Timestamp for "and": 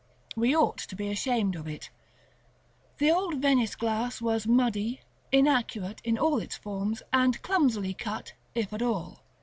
7.13-7.39